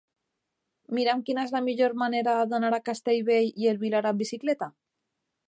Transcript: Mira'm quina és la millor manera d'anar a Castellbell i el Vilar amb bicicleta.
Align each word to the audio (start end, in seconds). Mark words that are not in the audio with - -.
Mira'm 0.99 1.19
quina 1.27 1.43
és 1.47 1.53
la 1.55 1.61
millor 1.65 1.93
manera 2.05 2.33
d'anar 2.55 2.73
a 2.79 2.81
Castellbell 2.91 3.53
i 3.65 3.71
el 3.75 3.79
Vilar 3.85 4.03
amb 4.15 4.25
bicicleta. 4.25 4.73